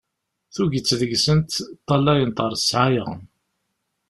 Tuget 0.53 0.89
deg-sent 0.99 1.51
ṭṭalayent 1.79 2.41
ɣer 2.43 2.53
ssɛaya. 2.57 3.05